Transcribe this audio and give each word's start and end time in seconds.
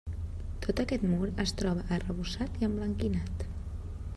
Tot 0.65 0.79
aquest 0.83 1.03
mur 1.09 1.29
es 1.45 1.53
troba 1.59 1.85
arrebossat 1.97 2.59
i 2.63 2.67
emblanquinat. 2.71 3.45